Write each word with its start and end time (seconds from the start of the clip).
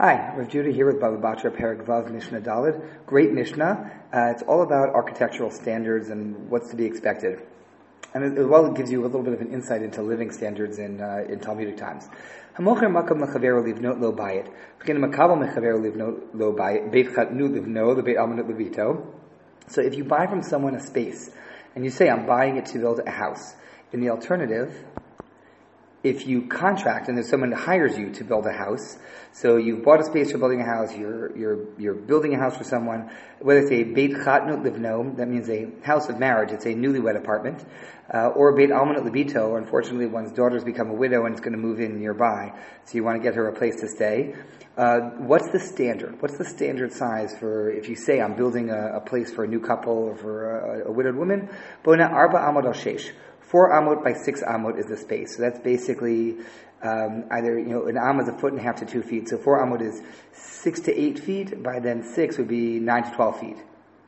Hi, 0.00 0.32
Rav 0.36 0.48
Judah 0.48 0.70
here 0.70 0.86
with 0.86 1.00
Baba 1.00 1.16
Batra 1.16 1.50
Perek 1.50 1.84
Vav 1.84 2.08
Mishnah 2.08 2.40
Dalid. 2.40 2.80
Great 3.04 3.32
Mishnah. 3.32 3.90
Uh, 4.14 4.30
it's 4.30 4.44
all 4.44 4.62
about 4.62 4.90
architectural 4.90 5.50
standards 5.50 6.08
and 6.10 6.48
what's 6.48 6.70
to 6.70 6.76
be 6.76 6.84
expected. 6.84 7.40
And 8.14 8.38
as 8.38 8.46
well, 8.46 8.66
it 8.66 8.76
gives 8.76 8.92
you 8.92 9.02
a 9.02 9.08
little 9.08 9.24
bit 9.24 9.32
of 9.32 9.40
an 9.40 9.52
insight 9.52 9.82
into 9.82 10.02
living 10.02 10.30
standards 10.30 10.78
in, 10.78 11.00
uh, 11.00 11.24
in 11.28 11.40
Talmudic 11.40 11.78
times. 11.78 12.08
Hamocher 12.56 12.82
makam 12.82 13.18
livnot 13.18 14.00
lo 14.00 14.12
bayit. 14.12 14.48
Livnot 14.86 16.28
lo 16.32 16.52
bayit. 16.54 16.92
Beit 16.92 17.08
livno, 17.08 17.96
the 17.96 18.02
beit 18.04 18.18
almanut 18.18 18.48
levito. 18.48 19.04
So 19.66 19.80
if 19.80 19.96
you 19.96 20.04
buy 20.04 20.28
from 20.28 20.44
someone 20.44 20.76
a 20.76 20.80
space, 20.80 21.28
and 21.74 21.84
you 21.84 21.90
say, 21.90 22.08
I'm 22.08 22.24
buying 22.24 22.56
it 22.56 22.66
to 22.66 22.78
build 22.78 23.00
a 23.04 23.10
house, 23.10 23.56
in 23.90 24.00
the 24.00 24.10
alternative, 24.10 24.72
if 26.08 26.26
you 26.26 26.42
contract 26.48 27.08
and 27.08 27.16
there's 27.16 27.28
someone 27.28 27.50
that 27.50 27.60
hires 27.60 27.96
you 27.98 28.10
to 28.12 28.24
build 28.24 28.46
a 28.46 28.52
house, 28.52 28.96
so 29.32 29.56
you've 29.56 29.84
bought 29.84 30.00
a 30.00 30.04
space 30.04 30.32
for 30.32 30.38
building 30.38 30.60
a 30.60 30.64
house, 30.64 30.96
you're, 30.96 31.36
you're, 31.36 31.58
you're 31.78 31.94
building 31.94 32.34
a 32.34 32.38
house 32.38 32.56
for 32.56 32.64
someone, 32.64 33.10
whether 33.40 33.60
it's 33.60 33.70
a 33.70 33.84
Beit 33.84 34.12
Chatnut 34.12 34.62
Livno, 34.62 35.16
that 35.16 35.28
means 35.28 35.48
a 35.48 35.68
house 35.84 36.08
of 36.08 36.18
marriage, 36.18 36.50
it's 36.50 36.64
a 36.64 36.74
newlywed 36.74 37.16
apartment, 37.16 37.64
uh, 38.12 38.28
or 38.28 38.56
Beit 38.56 38.70
Almanut 38.70 39.04
Libito, 39.04 39.58
unfortunately 39.58 40.06
one's 40.06 40.32
daughter's 40.32 40.64
become 40.64 40.90
a 40.90 40.94
widow 40.94 41.26
and 41.26 41.34
it's 41.34 41.42
going 41.42 41.52
to 41.52 41.58
move 41.58 41.78
in 41.80 42.00
nearby, 42.00 42.52
so 42.84 42.94
you 42.94 43.04
want 43.04 43.16
to 43.18 43.22
get 43.22 43.34
her 43.34 43.48
a 43.48 43.52
place 43.52 43.76
to 43.80 43.88
stay. 43.88 44.34
Uh, 44.78 45.10
what's 45.18 45.50
the 45.50 45.58
standard? 45.58 46.22
What's 46.22 46.38
the 46.38 46.44
standard 46.44 46.92
size 46.92 47.36
for 47.36 47.68
if 47.68 47.88
you 47.88 47.96
say 47.96 48.20
I'm 48.20 48.36
building 48.36 48.70
a, 48.70 48.98
a 48.98 49.00
place 49.00 49.28
for 49.32 49.42
a 49.42 49.48
new 49.48 49.58
couple 49.58 49.92
or 49.92 50.16
for 50.16 50.84
a, 50.84 50.88
a 50.88 50.92
widowed 50.92 51.16
woman? 51.16 51.50
Bona 51.82 52.04
arba 52.04 52.38
amod 52.38 52.64
al 52.64 52.74
shesh. 52.74 53.10
Four 53.48 53.72
amot 53.72 54.04
by 54.04 54.12
six 54.12 54.42
amot 54.42 54.78
is 54.78 54.86
the 54.86 54.96
space. 54.96 55.36
So 55.36 55.42
that's 55.42 55.58
basically 55.58 56.36
um, 56.82 57.24
either, 57.30 57.58
you 57.58 57.66
know, 57.66 57.86
an 57.86 57.96
am 57.96 58.20
is 58.20 58.28
a 58.28 58.38
foot 58.38 58.52
and 58.52 58.60
a 58.60 58.62
half 58.62 58.76
to 58.76 58.86
two 58.86 59.02
feet. 59.02 59.28
So 59.28 59.38
four 59.38 59.64
amot 59.64 59.80
is 59.80 60.02
six 60.32 60.80
to 60.80 60.94
eight 60.94 61.18
feet. 61.18 61.62
By 61.62 61.80
then 61.80 62.02
six 62.14 62.36
would 62.36 62.48
be 62.48 62.78
nine 62.78 63.04
to 63.04 63.10
twelve 63.16 63.40
feet. 63.40 63.56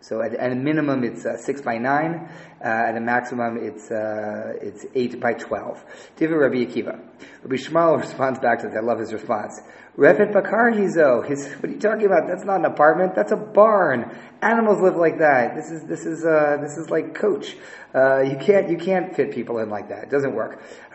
So 0.02 0.22
at, 0.22 0.34
at 0.34 0.52
a 0.52 0.55
minimum, 0.55 1.05
it's 1.05 1.27
uh, 1.27 1.36
six 1.36 1.60
by 1.60 1.77
nine. 1.77 2.28
Uh, 2.62 2.69
at 2.69 2.97
a 2.97 3.00
maximum, 3.00 3.58
it's 3.58 3.91
uh, 3.91 4.55
it's 4.60 4.86
eight 4.94 5.20
by 5.20 5.34
twelve. 5.34 5.84
Diva 6.16 6.36
Rabbi 6.36 6.64
Akiva. 6.64 6.98
Rabbi 7.42 7.56
Shmuel 7.56 7.98
responds 8.00 8.38
back 8.41 8.60
to 8.60 8.69
this. 8.69 8.77
I 8.77 8.80
love 8.80 8.98
his 8.98 9.12
response. 9.12 9.60
Refet 9.98 10.32
bakar 10.32 10.72
hizo. 10.72 11.27
His, 11.27 11.47
what 11.54 11.70
are 11.70 11.72
you 11.72 11.78
talking 11.78 12.06
about? 12.06 12.28
That's 12.28 12.44
not 12.44 12.60
an 12.60 12.64
apartment. 12.66 13.14
That's 13.14 13.32
a 13.32 13.36
barn. 13.36 14.16
Animals 14.42 14.80
live 14.80 14.96
like 14.96 15.19
that. 15.19 15.55
This 15.55 15.70
is 15.70 15.83
this 15.84 16.06
is 16.06 16.24
uh, 16.24 16.56
this 16.62 16.78
is 16.78 16.88
like 16.88 17.14
coach. 17.14 17.56
Uh, 17.94 18.20
you 18.20 18.38
can't 18.38 18.70
you 18.70 18.78
can't 18.78 19.14
fit 19.14 19.32
people 19.32 19.58
in 19.58 19.69
like 19.69 19.91
that. 19.91 20.05
It 20.05 20.10
doesn't 20.10 20.34
work. 20.34 20.62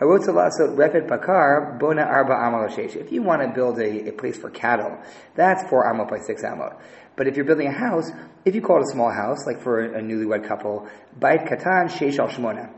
you 3.12 3.22
want 3.22 3.42
to 3.42 3.48
build 3.54 3.78
a, 3.78 4.08
a 4.08 4.12
place 4.12 4.36
for 4.36 4.50
cattle, 4.50 4.98
that's 5.36 5.62
four 5.70 5.84
amot 5.84 6.10
by 6.10 6.18
six 6.18 6.42
amot. 6.42 6.76
But 7.14 7.28
if 7.28 7.36
you're 7.36 7.44
building 7.44 7.68
a 7.68 7.72
house, 7.72 8.10
if 8.44 8.56
you 8.56 8.60
call 8.60 8.78
it 8.78 8.84
a 8.88 8.92
small 8.92 9.12
house, 9.12 9.46
like 9.46 9.60
for 9.62 9.84
a, 9.84 9.98
a 9.98 10.02
newlywed 10.02 10.46
couple, 10.48 10.88
bait 11.18 11.46
katan 11.46 11.88
sheish 11.88 12.18
al 12.18 12.26
shmona. 12.28 12.72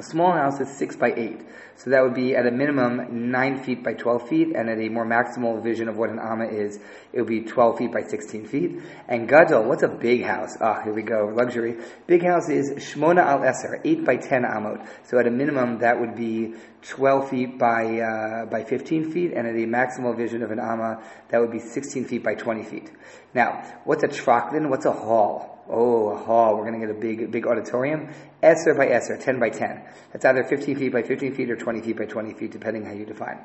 A 0.00 0.02
small 0.04 0.30
house 0.30 0.60
is 0.60 0.68
six 0.68 0.94
by 0.94 1.12
eight. 1.16 1.40
So 1.74 1.90
that 1.90 2.04
would 2.04 2.14
be 2.14 2.36
at 2.36 2.46
a 2.46 2.52
minimum 2.52 3.32
nine 3.32 3.60
feet 3.64 3.82
by 3.82 3.94
12 3.94 4.28
feet, 4.28 4.48
and 4.54 4.70
at 4.70 4.78
a 4.78 4.88
more 4.88 5.04
maximal 5.04 5.60
vision 5.60 5.88
of 5.88 5.96
what 5.96 6.08
an 6.08 6.20
amma 6.20 6.46
is, 6.46 6.78
it 7.12 7.20
would 7.20 7.26
be 7.26 7.40
12 7.40 7.78
feet 7.78 7.92
by 7.92 8.02
16 8.02 8.46
feet. 8.46 8.80
And 9.08 9.28
gadol, 9.28 9.64
what's 9.64 9.82
a 9.82 9.88
big 9.88 10.22
house? 10.22 10.56
Ah, 10.60 10.82
here 10.84 10.92
we 10.92 11.02
go, 11.02 11.32
luxury. 11.34 11.78
Big 12.06 12.22
house 12.22 12.48
is 12.48 12.70
shmona 12.74 13.24
al 13.24 13.40
eser, 13.40 13.80
8 13.84 14.04
by 14.04 14.18
10 14.18 14.42
amot. 14.42 14.86
So 15.02 15.18
at 15.18 15.26
a 15.26 15.32
minimum, 15.32 15.80
that 15.80 15.98
would 15.98 16.14
be 16.14 16.54
12 16.82 17.30
feet 17.30 17.58
by, 17.58 17.98
uh, 17.98 18.46
by 18.46 18.62
15 18.62 19.10
feet, 19.10 19.32
and 19.32 19.48
at 19.48 19.56
a 19.56 19.66
maximal 19.66 20.16
vision 20.16 20.44
of 20.44 20.52
an 20.52 20.60
amma, 20.60 21.02
that 21.30 21.40
would 21.40 21.50
be 21.50 21.58
16 21.58 22.04
feet 22.04 22.22
by 22.22 22.36
20 22.36 22.62
feet. 22.62 22.88
Now, 23.34 23.64
what's 23.82 24.04
a 24.04 24.08
traklin? 24.08 24.68
What's 24.70 24.86
a 24.86 24.92
hall? 24.92 25.57
Oh, 25.68 26.16
a. 26.16 26.56
We're 26.56 26.64
going 26.64 26.80
to 26.80 26.86
get 26.86 26.96
a 26.96 26.98
big, 26.98 27.30
big 27.30 27.46
auditorium. 27.46 28.08
Esser 28.42 28.74
by 28.74 28.88
Esser, 28.88 29.18
10 29.18 29.38
by 29.38 29.50
10. 29.50 29.82
That's 30.12 30.24
either 30.24 30.44
15 30.44 30.76
feet 30.76 30.92
by 30.92 31.02
15 31.02 31.34
feet 31.34 31.50
or 31.50 31.56
20 31.56 31.82
feet 31.82 31.96
by 31.96 32.06
20 32.06 32.32
feet, 32.34 32.52
depending 32.52 32.84
how 32.84 32.92
you 32.92 33.04
define. 33.04 33.38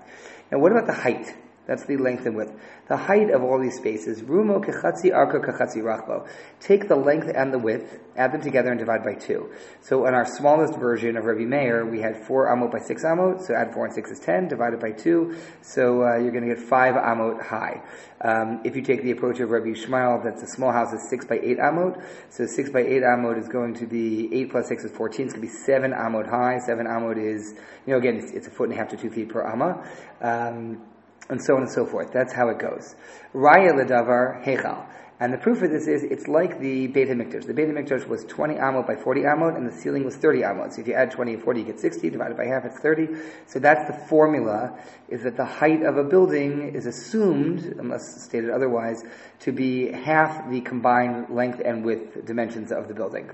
Now, 0.51 0.59
what 0.59 0.71
about 0.71 0.87
the 0.87 0.93
height? 0.93 1.35
That's 1.65 1.85
the 1.85 1.95
length 1.95 2.25
and 2.25 2.35
width. 2.35 2.51
The 2.89 2.97
height 2.97 3.29
of 3.29 3.41
all 3.41 3.57
these 3.57 3.77
spaces, 3.77 4.21
rumo 4.21 4.63
kechatzi 4.63 5.13
arko 5.13 5.39
kechatzi 5.39 5.77
rachbo. 5.77 6.27
Take 6.59 6.89
the 6.89 6.97
length 6.97 7.31
and 7.33 7.53
the 7.53 7.57
width, 7.59 7.99
add 8.17 8.33
them 8.33 8.41
together 8.41 8.69
and 8.69 8.77
divide 8.77 9.01
by 9.03 9.13
two. 9.13 9.49
So 9.79 10.05
on 10.05 10.13
our 10.13 10.25
smallest 10.25 10.77
version 10.77 11.15
of 11.15 11.23
Rabbi 11.23 11.45
Meir, 11.45 11.85
we 11.85 12.01
had 12.01 12.17
four 12.17 12.47
amot 12.47 12.73
by 12.73 12.79
six 12.79 13.05
amot, 13.05 13.47
so 13.47 13.53
add 13.53 13.73
four 13.73 13.85
and 13.85 13.93
six 13.93 14.11
is 14.11 14.19
ten, 14.19 14.49
divided 14.49 14.81
by 14.81 14.91
two, 14.91 15.37
so 15.61 16.03
uh, 16.03 16.17
you're 16.17 16.33
going 16.33 16.47
to 16.47 16.53
get 16.53 16.59
five 16.59 16.95
amot 16.95 17.41
high. 17.41 17.81
Um, 18.19 18.61
if 18.65 18.75
you 18.75 18.81
take 18.81 19.01
the 19.01 19.11
approach 19.11 19.39
of 19.39 19.49
Rabbi 19.49 19.69
Shmuel, 19.69 20.21
that's 20.21 20.43
a 20.43 20.47
small 20.47 20.73
house 20.73 20.91
is 20.91 21.09
six 21.09 21.25
by 21.25 21.39
eight 21.39 21.59
amot, 21.59 22.03
so 22.29 22.45
six 22.45 22.71
by 22.71 22.81
eight 22.81 23.03
amot 23.03 23.39
is 23.39 23.47
going 23.47 23.73
to 23.75 23.87
be 23.87 24.29
eight 24.33 24.51
plus 24.51 24.67
six 24.67 24.83
is 24.83 24.91
fourteen, 24.91 25.27
it's 25.27 25.33
going 25.33 25.47
to 25.47 25.53
be 25.53 25.59
seven 25.63 25.91
amot 25.91 26.29
high, 26.29 26.59
seven 26.59 26.87
amot 26.87 27.17
is, 27.17 27.53
you 27.85 27.93
know, 27.93 27.97
again, 27.97 28.17
it's, 28.17 28.31
it's, 28.31 28.47
a 28.47 28.51
foot 28.51 28.65
and 28.69 28.73
a 28.73 28.77
half 28.77 28.89
to 28.89 28.97
two 28.97 29.09
feet 29.09 29.29
per 29.29 29.41
amma. 29.47 29.81
Um, 30.21 30.81
and 31.29 31.41
so 31.41 31.55
on 31.55 31.63
and 31.63 31.71
so 31.71 31.85
forth. 31.85 32.11
That's 32.11 32.33
how 32.33 32.49
it 32.49 32.59
goes. 32.59 32.95
Raya 33.33 33.71
ledavar 33.71 34.43
hechal. 34.45 34.85
And 35.19 35.31
the 35.31 35.37
proof 35.37 35.61
of 35.61 35.69
this 35.69 35.87
is 35.87 36.03
it's 36.03 36.27
like 36.27 36.59
the 36.59 36.87
Beit 36.87 37.07
HaMikdash. 37.07 37.45
The 37.45 37.53
Beit 37.53 37.69
HaMikdash 37.69 38.07
was 38.07 38.25
20 38.25 38.55
amot 38.55 38.87
by 38.87 38.95
40 38.95 39.21
amot, 39.21 39.55
and 39.55 39.67
the 39.67 39.71
ceiling 39.71 40.03
was 40.03 40.15
30 40.15 40.41
amot. 40.41 40.73
So 40.73 40.81
if 40.81 40.87
you 40.87 40.95
add 40.95 41.11
20 41.11 41.35
and 41.35 41.43
40, 41.43 41.59
you 41.59 41.65
get 41.65 41.79
60. 41.79 42.09
Divided 42.09 42.35
by 42.35 42.45
half, 42.45 42.65
it's 42.65 42.79
30. 42.79 43.07
So 43.47 43.59
that's 43.59 43.87
the 43.87 44.07
formula, 44.07 44.77
is 45.07 45.23
that 45.23 45.37
the 45.37 45.45
height 45.45 45.83
of 45.83 45.97
a 45.97 46.03
building 46.03 46.73
is 46.73 46.85
assumed, 46.87 47.75
unless 47.77 48.23
stated 48.23 48.49
otherwise, 48.49 49.03
to 49.41 49.51
be 49.51 49.91
half 49.91 50.49
the 50.49 50.61
combined 50.61 51.29
length 51.29 51.61
and 51.63 51.85
width 51.85 52.25
dimensions 52.25 52.71
of 52.71 52.87
the 52.87 52.93
building. 52.93 53.29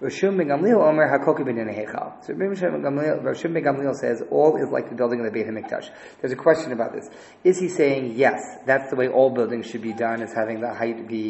Rashum 0.00 0.36
ben 0.36 0.48
Gamliel 0.48 0.82
Omer 0.82 1.08
Hakoki 1.08 1.44
ben 1.44 1.56
Hechal. 1.56 2.24
So 2.24 2.34
Rashum 2.34 3.54
ben 3.54 3.62
Gamliel 3.62 3.94
says 3.94 4.22
all 4.30 4.56
is 4.56 4.68
like 4.70 4.88
the 4.88 4.96
building 4.96 5.20
of 5.20 5.26
the 5.26 5.30
Beit 5.32 5.46
HaMikdash. 5.46 5.88
There's 6.20 6.32
a 6.32 6.36
question 6.36 6.72
about 6.72 6.92
this. 6.92 7.08
Is 7.44 7.58
he 7.58 7.68
saying, 7.68 8.14
yes, 8.16 8.58
that's 8.66 8.90
the 8.90 8.96
way 8.96 9.08
all 9.08 9.30
buildings 9.30 9.66
should 9.66 9.82
be 9.82 9.92
done, 9.92 10.20
is 10.20 10.32
having 10.32 10.60
the 10.60 10.74
height 10.74 11.06
be 11.08 11.21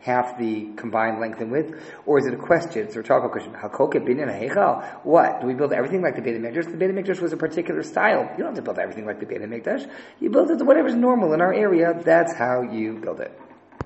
half 0.00 0.38
the 0.38 0.72
combined 0.76 1.20
length 1.20 1.40
and 1.40 1.50
width? 1.50 1.74
Or 2.06 2.18
is 2.18 2.26
it 2.26 2.34
a 2.34 2.36
question? 2.36 2.86
It's 2.86 2.94
a 2.94 2.98
rhetorical 2.98 3.28
question. 3.28 3.52
What? 5.02 5.40
Do 5.40 5.46
we 5.46 5.54
build 5.54 5.72
everything 5.72 6.02
like 6.02 6.16
the 6.16 6.22
Beit 6.22 6.36
HaMikdash? 6.40 6.70
The 6.70 6.76
Beit 6.76 6.90
HaMikdash 6.90 7.20
was 7.20 7.32
a 7.32 7.36
particular 7.36 7.82
style. 7.82 8.22
You 8.32 8.44
don't 8.44 8.54
have 8.54 8.56
to 8.56 8.62
build 8.62 8.78
everything 8.78 9.06
like 9.06 9.20
the 9.20 9.26
Beit 9.26 9.42
HaMikdash. 9.42 9.90
You 10.20 10.30
build 10.30 10.50
it 10.50 10.58
to 10.58 10.64
whatever's 10.64 10.94
normal 10.94 11.32
in 11.34 11.40
our 11.40 11.52
area. 11.52 12.00
That's 12.04 12.34
how 12.34 12.62
you 12.62 12.98
build 12.98 13.20
it. 13.20 13.32